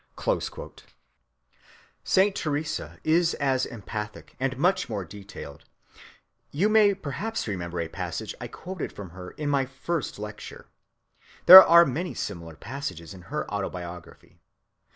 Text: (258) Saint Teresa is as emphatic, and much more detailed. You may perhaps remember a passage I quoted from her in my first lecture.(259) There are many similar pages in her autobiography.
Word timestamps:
(258) 0.17 0.95
Saint 2.03 2.35
Teresa 2.35 2.97
is 3.03 3.35
as 3.35 3.67
emphatic, 3.67 4.35
and 4.39 4.57
much 4.57 4.89
more 4.89 5.05
detailed. 5.05 5.65
You 6.49 6.69
may 6.69 6.95
perhaps 6.95 7.47
remember 7.47 7.79
a 7.79 7.87
passage 7.87 8.33
I 8.41 8.47
quoted 8.47 8.91
from 8.91 9.11
her 9.11 9.29
in 9.29 9.47
my 9.49 9.67
first 9.67 10.17
lecture.(259) 10.17 11.45
There 11.45 11.63
are 11.63 11.85
many 11.85 12.15
similar 12.15 12.55
pages 12.55 13.13
in 13.13 13.21
her 13.29 13.45
autobiography. 13.53 14.39